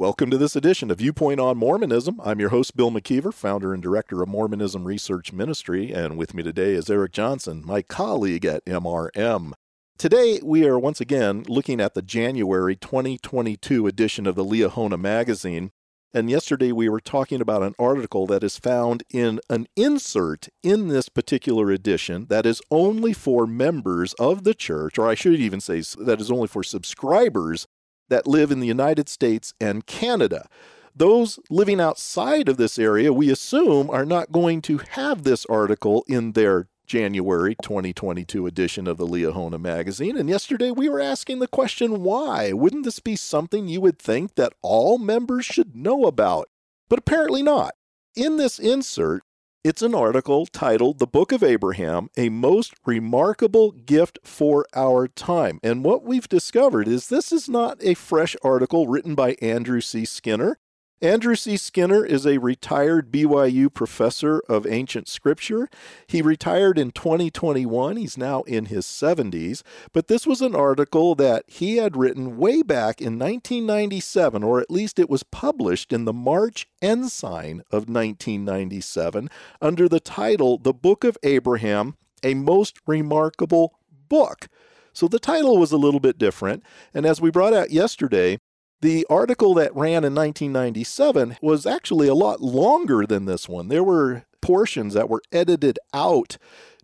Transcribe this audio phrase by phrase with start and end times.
[0.00, 2.22] Welcome to this edition of Viewpoint on Mormonism.
[2.24, 6.42] I'm your host, Bill McKeever, founder and director of Mormonism Research Ministry, and with me
[6.42, 9.52] today is Eric Johnson, my colleague at MRM.
[9.98, 15.70] Today, we are once again looking at the January 2022 edition of the Liahona magazine.
[16.14, 20.88] And yesterday, we were talking about an article that is found in an insert in
[20.88, 25.60] this particular edition that is only for members of the church, or I should even
[25.60, 27.66] say that is only for subscribers
[28.10, 30.46] that live in the United States and Canada.
[30.94, 36.04] Those living outside of this area, we assume, are not going to have this article
[36.06, 40.16] in their January 2022 edition of the Liahona magazine.
[40.16, 42.52] And yesterday we were asking the question why?
[42.52, 46.48] Wouldn't this be something you would think that all members should know about?
[46.88, 47.74] But apparently not.
[48.16, 49.22] In this insert,
[49.62, 55.60] it's an article titled The Book of Abraham, a most remarkable gift for our time.
[55.62, 60.06] And what we've discovered is this is not a fresh article written by Andrew C.
[60.06, 60.58] Skinner.
[61.02, 61.56] Andrew C.
[61.56, 65.66] Skinner is a retired BYU professor of ancient scripture.
[66.06, 67.96] He retired in 2021.
[67.96, 69.62] He's now in his 70s.
[69.94, 74.70] But this was an article that he had written way back in 1997, or at
[74.70, 79.30] least it was published in the March Ensign of 1997
[79.62, 83.78] under the title The Book of Abraham, a Most Remarkable
[84.10, 84.48] Book.
[84.92, 86.62] So the title was a little bit different.
[86.92, 88.38] And as we brought out yesterday,
[88.80, 93.68] the article that ran in 1997 was actually a lot longer than this one.
[93.68, 96.38] There were portions that were edited out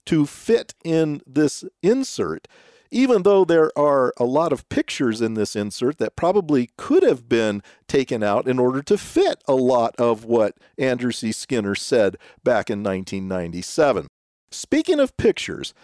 [0.07, 2.47] to fit in this insert,
[2.91, 7.29] even though there are a lot of pictures in this insert that probably could have
[7.29, 11.33] been taken out in order to fit a lot of what Andrew C.
[11.33, 14.07] Skinner said back in 1997.
[14.51, 15.75] Speaking of pictures,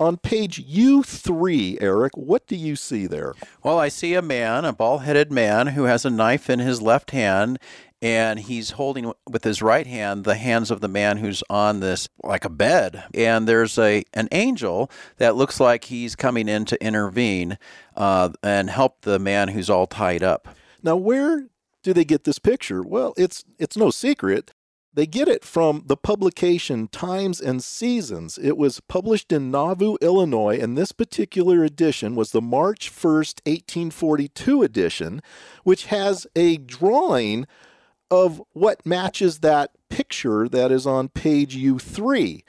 [0.00, 3.34] on page U3, Eric, what do you see there?
[3.62, 6.80] Well, I see a man, a bald headed man, who has a knife in his
[6.80, 7.58] left hand,
[8.00, 12.08] and he's holding with his right hand the hands of the man who's on this
[12.22, 13.04] like a bed.
[13.12, 17.58] And there's a an angel that looks like he's coming in to intervene
[17.96, 20.48] uh, and help the man who's all tied up.
[20.82, 21.48] Now where
[21.82, 22.82] do they get this picture?
[22.82, 24.52] Well it's it's no secret
[24.98, 28.36] they get it from the publication Times and Seasons.
[28.36, 34.64] It was published in Nauvoo, Illinois, and this particular edition was the March 1st, 1842
[34.64, 35.22] edition,
[35.62, 37.46] which has a drawing
[38.10, 42.42] of what matches that picture that is on page U3.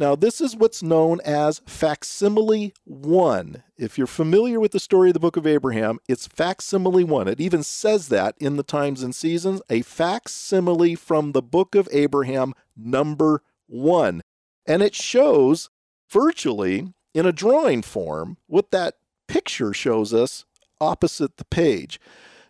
[0.00, 3.62] Now, this is what's known as facsimile 1.
[3.76, 7.28] If you're familiar with the story of the book of Abraham, it's facsimile 1.
[7.28, 11.86] It even says that in the Times and Seasons, a facsimile from the book of
[11.92, 14.22] Abraham, number 1.
[14.64, 15.68] And it shows
[16.08, 18.94] virtually in a drawing form what that
[19.28, 20.46] picture shows us
[20.80, 22.00] opposite the page.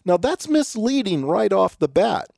[0.05, 2.29] Now, that's misleading right off the bat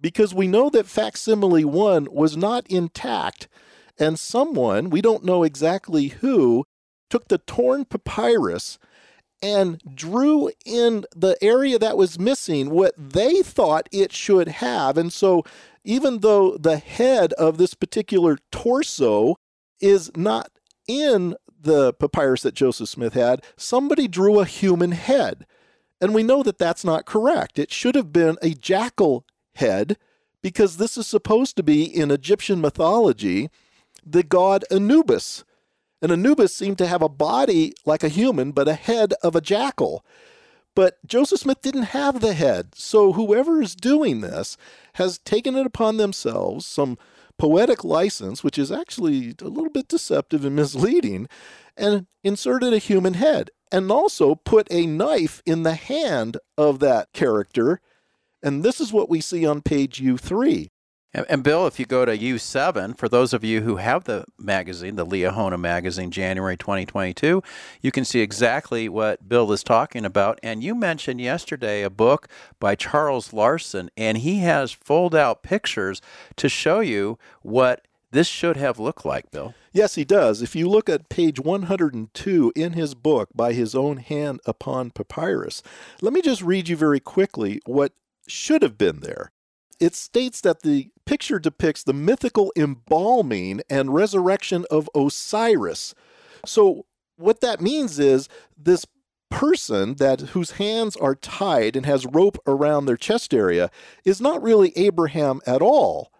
[0.00, 3.48] because we know that facsimile 1 was not intact
[4.00, 6.64] and someone, we don't know exactly who,
[7.10, 8.78] took the torn papyrus
[9.42, 14.96] and drew in the area that was missing what they thought it should have.
[14.96, 15.44] And so,
[15.84, 19.36] even though the head of this particular torso
[19.80, 20.50] is not
[20.86, 25.46] in the papyrus that Joseph Smith had, somebody drew a human head.
[26.00, 27.58] And we know that that's not correct.
[27.58, 29.24] It should have been a jackal
[29.56, 29.96] head
[30.42, 33.50] because this is supposed to be in Egyptian mythology
[34.04, 35.44] the god Anubis.
[36.02, 39.40] And Anubis seemed to have a body like a human, but a head of a
[39.40, 40.04] jackal.
[40.74, 42.74] But Joseph Smith didn't have the head.
[42.74, 44.56] So whoever is doing this
[44.94, 46.96] has taken it upon themselves, some
[47.38, 51.28] poetic license, which is actually a little bit deceptive and misleading,
[51.76, 53.50] and inserted a human head.
[53.72, 57.80] And also put a knife in the hand of that character.
[58.42, 60.68] And this is what we see on page U3.
[61.12, 64.24] And, and, Bill, if you go to U7, for those of you who have the
[64.38, 67.42] magazine, the Liahona magazine, January 2022,
[67.80, 70.38] you can see exactly what Bill is talking about.
[70.42, 72.28] And you mentioned yesterday a book
[72.60, 76.00] by Charles Larson, and he has fold out pictures
[76.36, 79.54] to show you what this should have looked like, Bill.
[79.72, 80.42] Yes, he does.
[80.42, 85.62] If you look at page 102 in his book, By His Own Hand Upon Papyrus,
[86.00, 87.92] let me just read you very quickly what
[88.26, 89.32] should have been there.
[89.80, 95.94] It states that the picture depicts the mythical embalming and resurrection of Osiris.
[96.46, 96.86] So,
[97.16, 98.86] what that means is this
[99.30, 103.70] person that whose hands are tied and has rope around their chest area
[104.04, 106.12] is not really Abraham at all.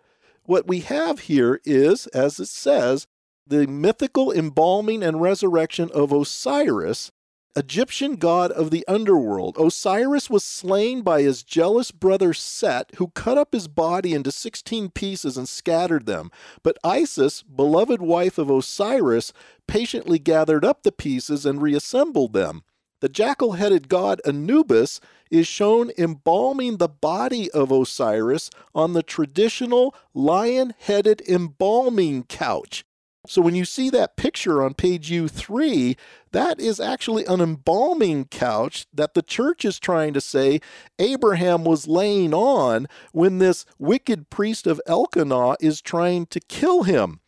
[0.44, 3.06] What we have here is, as it says,
[3.46, 7.10] the mythical embalming and resurrection of Osiris,
[7.56, 9.56] Egyptian god of the underworld.
[9.58, 14.90] Osiris was slain by his jealous brother Set, who cut up his body into 16
[14.90, 16.30] pieces and scattered them.
[16.62, 19.32] But Isis, beloved wife of Osiris,
[19.66, 22.62] patiently gathered up the pieces and reassembled them.
[23.00, 25.00] The jackal headed god Anubis
[25.30, 32.84] is shown embalming the body of Osiris on the traditional lion headed embalming couch.
[33.26, 35.96] So when you see that picture on page U3,
[36.32, 40.60] that is actually an embalming couch that the church is trying to say
[40.98, 47.20] Abraham was laying on when this wicked priest of Elkenah is trying to kill him.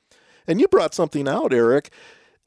[0.47, 1.93] And you brought something out, Eric.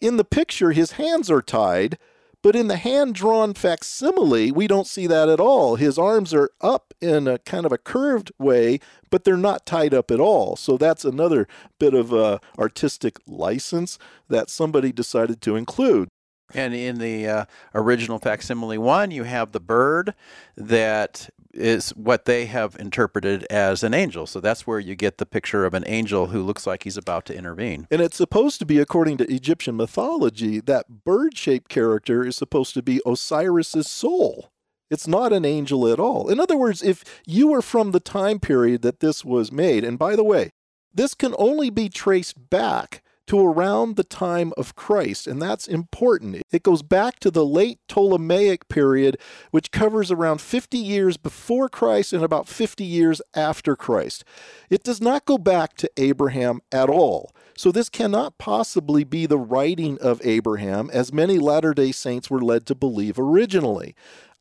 [0.01, 1.97] In the picture, his hands are tied,
[2.45, 5.77] but in the hand drawn facsimile, we don't see that at all.
[5.77, 9.95] His arms are up in a kind of a curved way, but they're not tied
[9.95, 10.55] up at all.
[10.55, 11.47] So that's another
[11.79, 13.97] bit of uh, artistic license
[14.29, 16.07] that somebody decided to include.
[16.53, 20.13] And in the uh, original facsimile one, you have the bird
[20.55, 24.27] that is what they have interpreted as an angel.
[24.27, 27.25] So that's where you get the picture of an angel who looks like he's about
[27.25, 27.87] to intervene.
[27.89, 32.73] And it's supposed to be, according to Egyptian mythology, that bird shaped character is supposed
[32.75, 34.51] to be Osiris's soul.
[34.91, 36.29] It's not an angel at all.
[36.29, 39.97] In other words, if you were from the time period that this was made, and
[39.97, 40.51] by the way,
[40.93, 46.41] this can only be traced back to around the time of Christ, and that's important.
[46.51, 49.17] It goes back to the late Ptolemaic period,
[49.51, 54.23] which covers around 50 years before Christ and about 50 years after Christ.
[54.69, 57.31] It does not go back to Abraham at all.
[57.57, 62.41] So this cannot possibly be the writing of Abraham, as many Latter day Saints were
[62.41, 63.95] led to believe originally.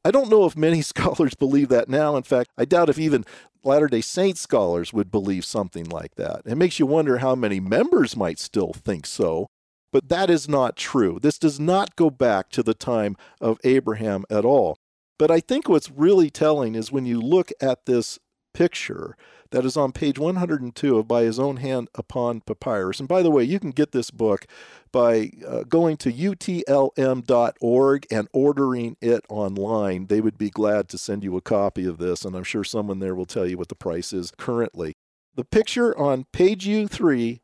[0.04, 2.16] I don't know if many scholars believe that now.
[2.16, 3.24] In fact, I doubt if even
[3.64, 6.42] Latter day Saint scholars would believe something like that.
[6.44, 9.48] It makes you wonder how many members might still think so.
[9.90, 11.18] But that is not true.
[11.22, 14.76] This does not go back to the time of Abraham at all.
[15.18, 18.18] But I think what's really telling is when you look at this
[18.54, 19.16] picture
[19.50, 22.98] that is on page 102 of By His Own Hand Upon Papyrus.
[22.98, 24.46] And by the way, you can get this book
[24.90, 30.06] by uh, going to utlm.org and ordering it online.
[30.06, 32.98] They would be glad to send you a copy of this, and I'm sure someone
[32.98, 34.94] there will tell you what the price is currently.
[35.36, 37.40] The picture on page U3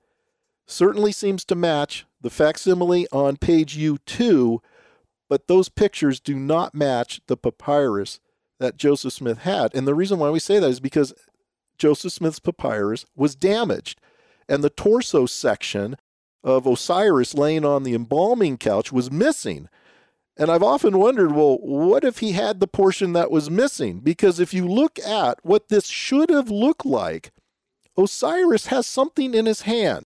[0.66, 4.58] certainly seems to match the facsimile on page U2,
[5.28, 8.20] but those pictures do not match the papyrus
[8.60, 9.74] that Joseph Smith had.
[9.74, 11.12] And the reason why we say that is because
[11.78, 14.00] Joseph Smith's papyrus was damaged,
[14.48, 15.96] and the torso section
[16.44, 19.68] of Osiris laying on the embalming couch was missing.
[20.36, 24.00] And I've often wondered, well, what if he had the portion that was missing?
[24.00, 27.32] Because if you look at what this should have looked like,
[27.96, 30.04] Osiris has something in his hand.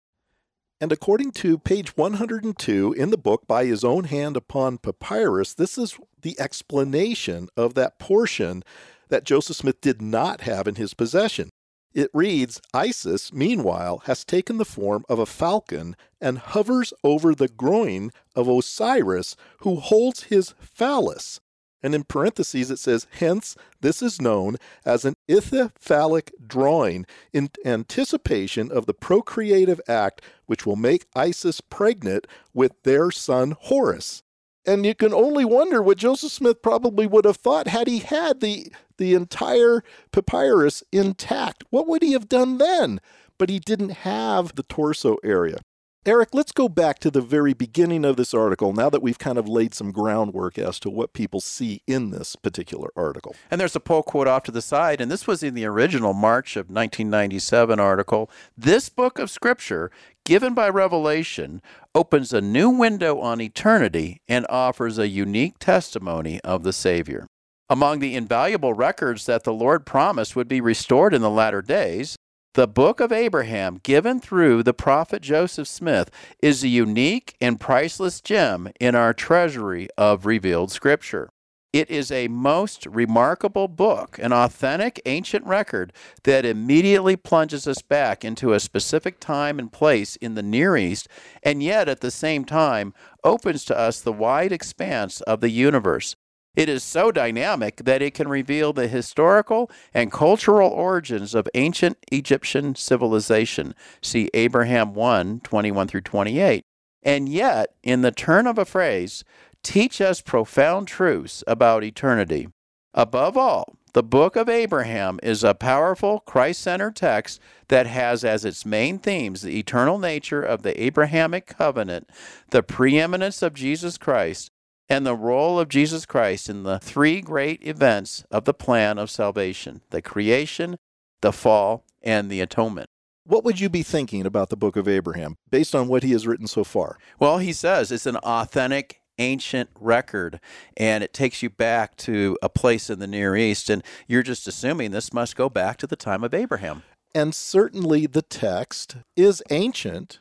[0.79, 5.79] And according to page 102 in the book, By His Own Hand Upon Papyrus, this
[5.79, 8.63] is the explanation of that portion
[9.09, 11.49] that Joseph Smith did not have in his possession.
[11.95, 17.49] It reads Isis, meanwhile, has taken the form of a falcon and hovers over the
[17.49, 21.41] groin of Osiris, who holds his phallus.
[21.83, 28.73] And in parentheses, it says, hence, this is known as an ithyphallic drawing in anticipation
[28.73, 34.23] of the procreative act which will make Isis pregnant with their son Horus.
[34.67, 38.41] And you can only wonder what Joseph Smith probably would have thought had he had
[38.41, 41.63] the, the entire papyrus intact.
[41.71, 43.01] What would he have done then?
[43.39, 45.59] But he didn't have the torso area.
[46.07, 49.37] Eric, let's go back to the very beginning of this article now that we've kind
[49.37, 53.35] of laid some groundwork as to what people see in this particular article.
[53.51, 56.15] And there's a poll quote off to the side, and this was in the original
[56.15, 58.31] March of 1997 article.
[58.57, 59.91] This book of Scripture,
[60.25, 61.61] given by Revelation,
[61.93, 67.27] opens a new window on eternity and offers a unique testimony of the Savior.
[67.69, 72.17] Among the invaluable records that the Lord promised would be restored in the latter days,
[72.57, 76.11] the book of Abraham, given through the prophet Joseph Smith,
[76.41, 81.29] is a unique and priceless gem in our treasury of revealed scripture.
[81.75, 85.93] It is a most remarkable book, an authentic ancient record
[86.25, 91.09] that immediately plunges us back into a specific time and place in the Near East,
[91.43, 96.17] and yet at the same time opens to us the wide expanse of the universe.
[96.57, 101.99] It is so dynamic that it can reveal the historical and cultural origins of ancient
[102.11, 103.75] Egyptian civilization.
[104.03, 106.65] See Abraham 1 21 through 28.
[107.03, 109.23] And yet, in the turn of a phrase,
[109.63, 112.49] teach us profound truths about eternity.
[112.95, 118.45] Above all, the book of Abraham is a powerful Christ centered text that has as
[118.45, 122.11] its main themes the eternal nature of the Abrahamic covenant,
[122.51, 124.51] the preeminence of Jesus Christ,
[124.89, 129.11] and the role of Jesus Christ in the three great events of the plan of
[129.11, 130.77] salvation the creation,
[131.21, 132.89] the fall, and the atonement.
[133.25, 136.27] What would you be thinking about the book of Abraham based on what he has
[136.27, 136.97] written so far?
[137.19, 140.39] Well, he says it's an authentic ancient record
[140.77, 144.47] and it takes you back to a place in the Near East and you're just
[144.47, 146.83] assuming this must go back to the time of Abraham.
[147.15, 150.21] And certainly the text is ancient.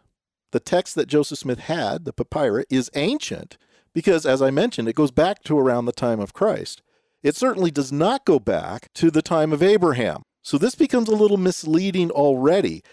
[0.52, 3.58] The text that Joseph Smith had, the papyrus, is ancient
[3.96, 6.84] because, as I mentioned, it goes back to around the time of Christ.
[7.24, 10.24] It certainly does not go back to the time of Abraham.
[10.44, 12.84] So this becomes a little misleading already.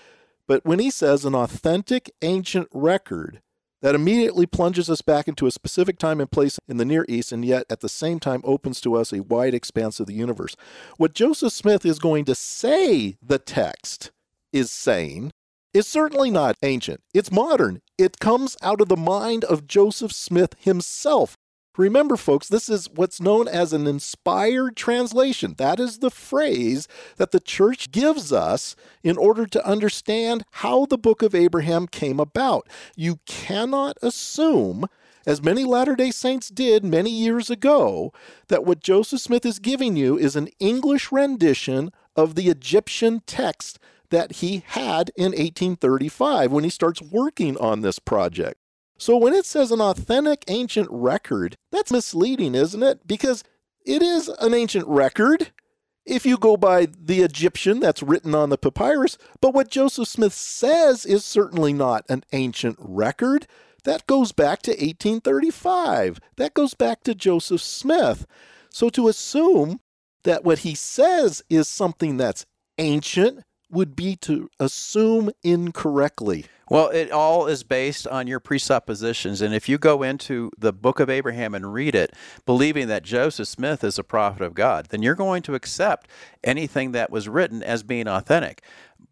[0.47, 3.42] But when he says an authentic ancient record,
[3.82, 7.32] that immediately plunges us back into a specific time and place in the Near East,
[7.32, 10.54] and yet at the same time opens to us a wide expanse of the universe.
[10.99, 14.12] What Joseph Smith is going to say the text
[14.52, 15.32] is saying
[15.75, 17.00] is certainly not ancient.
[17.14, 17.81] It's modern.
[17.99, 21.37] It comes out of the mind of Joseph Smith himself.
[21.79, 25.55] Remember, folks, this is what's known as an inspired translation.
[25.57, 26.87] That is the phrase
[27.17, 32.21] that the church gives us in order to understand how the book of Abraham came
[32.21, 32.69] about.
[32.95, 34.85] You cannot assume,
[35.26, 38.12] as many Latter day Saints did many years ago,
[38.49, 43.79] that what Joseph Smith is giving you is an English rendition of the Egyptian text
[44.12, 48.61] that he had in 1835 when he starts working on this project.
[48.99, 53.07] So when it says an authentic ancient record, that's misleading, isn't it?
[53.07, 53.42] Because
[53.85, 55.50] it is an ancient record
[56.04, 59.16] if you go by the Egyptian that's written on the papyrus.
[59.40, 63.47] But what Joseph Smith says is certainly not an ancient record.
[63.85, 66.21] That goes back to 1835.
[66.37, 68.26] That goes back to Joseph Smith.
[68.69, 69.81] So to assume
[70.25, 72.47] that what he says is something that's
[72.78, 73.42] ancient
[73.73, 76.47] would be to assume incorrectly.
[76.71, 79.43] Well, it all is based on your presuppositions.
[79.43, 82.14] And if you go into the book of Abraham and read it,
[82.47, 86.09] believing that Joseph Smith is a prophet of God, then you're going to accept
[86.43, 88.62] anything that was written as being authentic.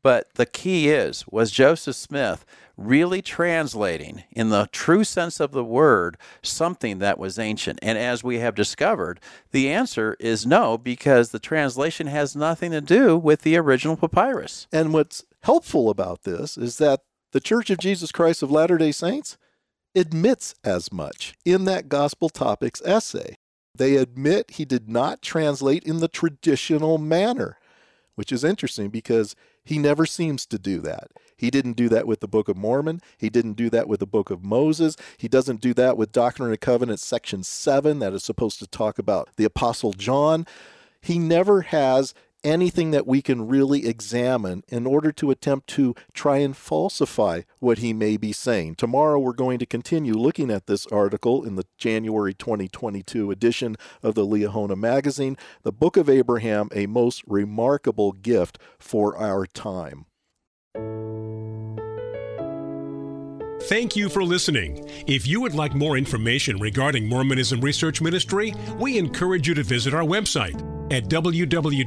[0.02, 2.44] But the key is was Joseph Smith
[2.76, 7.78] really translating, in the true sense of the word, something that was ancient?
[7.82, 12.80] And as we have discovered, the answer is no, because the translation has nothing to
[12.80, 14.66] do with the original papyrus.
[14.72, 17.00] And what's helpful about this is that
[17.32, 19.36] the Church of Jesus Christ of Latter day Saints
[19.94, 23.36] admits as much in that Gospel Topics essay.
[23.74, 27.58] They admit he did not translate in the traditional manner,
[28.14, 31.10] which is interesting because he never seems to do that.
[31.36, 33.00] He didn't do that with the Book of Mormon.
[33.16, 34.96] He didn't do that with the Book of Moses.
[35.16, 38.98] He doesn't do that with Doctrine and Covenants, section 7, that is supposed to talk
[38.98, 40.46] about the Apostle John.
[41.00, 46.38] He never has anything that we can really examine in order to attempt to try
[46.38, 48.74] and falsify what he may be saying.
[48.74, 54.14] Tomorrow, we're going to continue looking at this article in the January 2022 edition of
[54.14, 60.06] the Liahona magazine, The Book of Abraham, a most remarkable gift for our time.
[63.64, 64.88] Thank you for listening.
[65.06, 69.92] If you would like more information regarding Mormonism Research Ministry, we encourage you to visit
[69.92, 71.80] our website at www.mrm.org,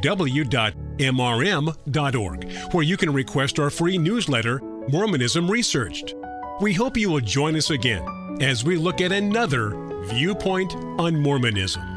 [2.74, 6.16] where you can request our free newsletter, Mormonism Researched.
[6.62, 9.72] We hope you will join us again as we look at another
[10.06, 11.93] viewpoint on Mormonism.